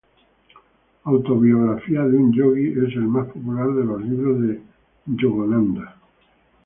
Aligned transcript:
Autobiografía 1.03 2.01
de 2.05 2.17
un 2.17 2.33
Yogui 2.33 2.69
es 2.71 2.95
el 2.95 3.03
más 3.03 3.27
popular 3.27 3.67
de 3.71 3.85
los 3.85 4.01
libros 4.01 4.41
de 4.41 4.59
Yogananda. 5.05 5.95